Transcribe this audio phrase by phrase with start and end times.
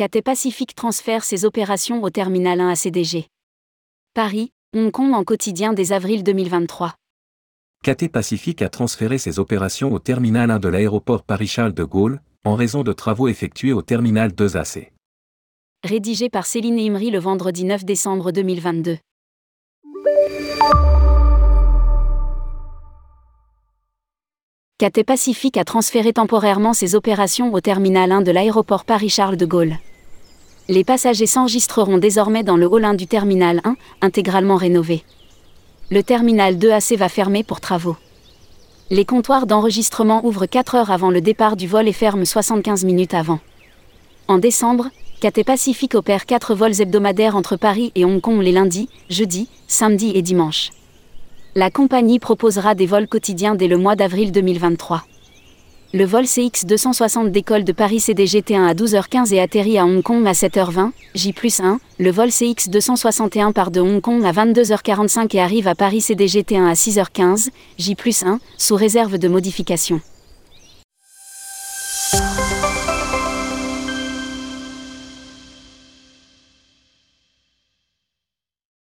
[0.00, 3.26] Cathay Pacific transfère ses opérations au terminal 1 à CDG.
[4.14, 6.94] Paris, Hong Kong en quotidien dès avril 2023.
[7.84, 12.54] Cathay Pacific a transféré ses opérations au terminal 1 de l'aéroport Paris-Charles de Gaulle, en
[12.54, 14.88] raison de travaux effectués au terminal 2AC.
[15.84, 18.96] Rédigé par Céline Imri le vendredi 9 décembre 2022.
[24.78, 29.76] Cathay Pacific a transféré temporairement ses opérations au terminal 1 de l'aéroport Paris-Charles de Gaulle.
[30.70, 35.02] Les passagers s'enregistreront désormais dans le hall 1 du terminal 1, intégralement rénové.
[35.90, 37.96] Le terminal 2AC va fermer pour travaux.
[38.88, 43.14] Les comptoirs d'enregistrement ouvrent 4 heures avant le départ du vol et ferment 75 minutes
[43.14, 43.40] avant.
[44.28, 48.88] En décembre, Cathay Pacific opère 4 vols hebdomadaires entre Paris et Hong Kong les lundis,
[49.08, 50.70] jeudis, samedis et dimanches.
[51.56, 55.02] La compagnie proposera des vols quotidiens dès le mois d'avril 2023.
[55.92, 60.30] Le vol CX260 décolle de Paris CDGT1 à 12h15 et atterrit à Hong Kong à
[60.30, 61.78] 7h20, J1.
[61.98, 66.74] Le vol CX261 part de Hong Kong à 22h45 et arrive à Paris CDGT1 à
[66.74, 67.48] 6h15,
[67.80, 70.00] J1, sous réserve de modification.